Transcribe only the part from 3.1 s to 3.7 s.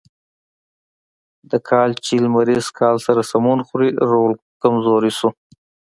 سمون